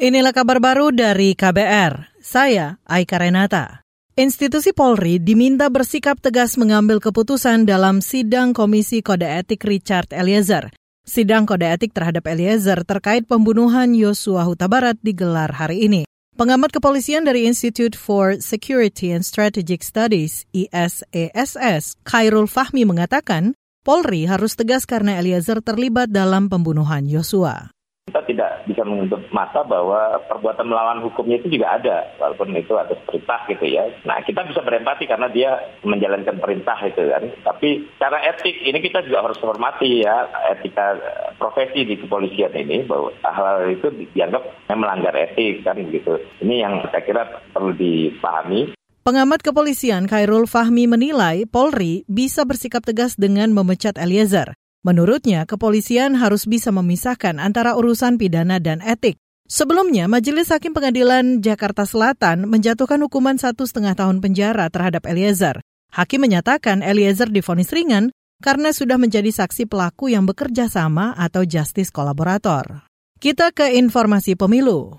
[0.00, 2.24] Inilah kabar baru dari KBR.
[2.24, 3.84] Saya Aika Renata.
[4.16, 10.72] Institusi Polri diminta bersikap tegas mengambil keputusan dalam sidang Komisi Kode Etik Richard Eliezer.
[11.04, 16.08] Sidang kode etik terhadap Eliezer terkait pembunuhan Yosua Huta Barat digelar hari ini.
[16.32, 23.52] Pengamat kepolisian dari Institute for Security and Strategic Studies, ISESS, Khairul Fahmi mengatakan,
[23.84, 27.68] Polri harus tegas karena Eliezer terlibat dalam pembunuhan Yosua
[28.10, 28.49] kita tidak
[28.80, 33.68] bisa menuntut masa bahwa perbuatan melawan hukumnya itu juga ada, walaupun itu atas perintah gitu
[33.68, 33.84] ya.
[34.08, 37.28] Nah kita bisa berempati karena dia menjalankan perintah itu kan.
[37.44, 40.96] Tapi cara etik ini kita juga harus hormati ya etika
[41.36, 46.16] profesi di kepolisian ini bahwa hal-hal itu dianggap melanggar etik kan gitu.
[46.40, 48.72] Ini yang saya kira perlu dipahami.
[49.04, 54.59] Pengamat kepolisian Khairul Fahmi menilai Polri bisa bersikap tegas dengan memecat Eliezer.
[54.80, 59.20] Menurutnya, kepolisian harus bisa memisahkan antara urusan pidana dan etik.
[59.44, 65.60] Sebelumnya, Majelis Hakim Pengadilan Jakarta Selatan menjatuhkan hukuman satu setengah tahun penjara terhadap Eliezer.
[65.90, 71.92] Hakim menyatakan Eliezer difonis ringan karena sudah menjadi saksi pelaku yang bekerja sama atau justice
[71.92, 72.88] kolaborator.
[73.20, 74.96] Kita ke informasi pemilu.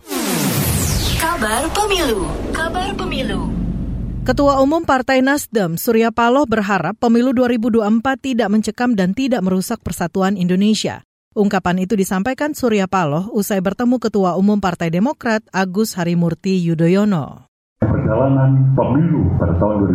[1.18, 2.30] Kabar pemilu.
[2.54, 3.61] Kabar pemilu.
[4.22, 10.38] Ketua Umum Partai Nasdem, Surya Paloh berharap pemilu 2024 tidak mencekam dan tidak merusak persatuan
[10.38, 11.02] Indonesia.
[11.34, 17.51] Ungkapan itu disampaikan Surya Paloh usai bertemu Ketua Umum Partai Demokrat Agus Harimurti Yudhoyono
[18.02, 19.94] perjalanan pemilu pada tahun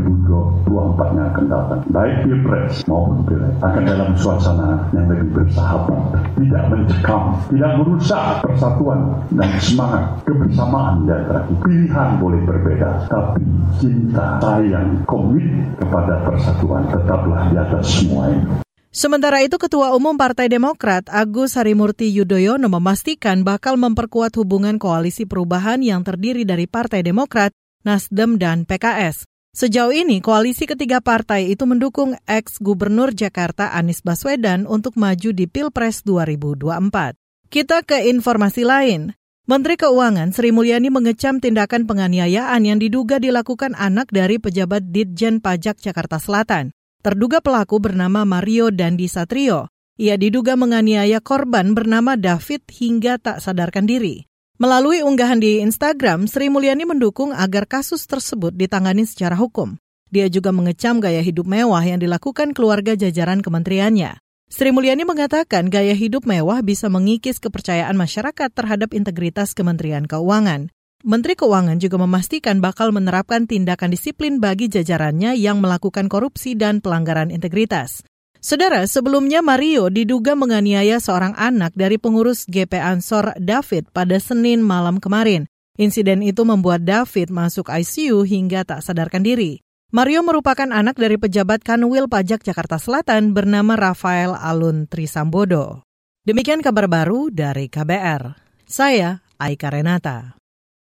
[0.63, 6.01] 2024 yang akan datang, baik pilpres maupun pileg, akan dalam suasana yang lebih bersahabat,
[6.39, 9.01] tidak mencekam, tidak merusak persatuan
[9.35, 13.43] dan semangat kebersamaan di antara pilihan boleh berbeda, tapi
[13.83, 15.51] cinta, sayang, komit
[15.83, 18.55] kepada persatuan tetaplah di atas semua itu.
[18.97, 25.85] Sementara itu, Ketua Umum Partai Demokrat Agus Harimurti Yudhoyono memastikan bakal memperkuat hubungan koalisi perubahan
[25.85, 27.53] yang terdiri dari Partai Demokrat,
[27.87, 29.31] Nasdem, dan PKS.
[29.55, 36.03] Sejauh ini, koalisi ketiga partai itu mendukung ex-gubernur Jakarta Anies Baswedan untuk maju di Pilpres
[36.03, 37.15] 2024.
[37.47, 39.15] Kita ke informasi lain.
[39.47, 45.79] Menteri Keuangan Sri Mulyani mengecam tindakan penganiayaan yang diduga dilakukan anak dari pejabat Ditjen Pajak
[45.79, 46.75] Jakarta Selatan.
[46.99, 49.71] Terduga pelaku bernama Mario Dandi Satrio.
[49.97, 54.27] Ia diduga menganiaya korban bernama David hingga tak sadarkan diri.
[54.57, 59.77] Melalui unggahan di Instagram, Sri Mulyani mendukung agar kasus tersebut ditangani secara hukum.
[60.09, 64.17] Dia juga mengecam gaya hidup mewah yang dilakukan keluarga jajaran kementeriannya.
[64.49, 70.73] Sri Mulyani mengatakan gaya hidup mewah bisa mengikis kepercayaan masyarakat terhadap integritas Kementerian Keuangan.
[71.05, 77.29] Menteri Keuangan juga memastikan bakal menerapkan tindakan disiplin bagi jajarannya yang melakukan korupsi dan pelanggaran
[77.29, 78.09] integritas.
[78.47, 85.03] Saudara, sebelumnya Mario diduga menganiaya seorang anak dari pengurus GP Ansor David pada Senin malam
[85.03, 85.51] kemarin.
[85.75, 89.59] Insiden itu membuat David masuk ICU hingga tak sadarkan diri.
[89.91, 95.83] Mario merupakan anak dari pejabat Kanwil Pajak Jakarta Selatan bernama Rafael Alun Trisambodo.
[96.23, 98.31] Demikian kabar baru dari KBR.
[98.63, 100.39] Saya Aika Renata.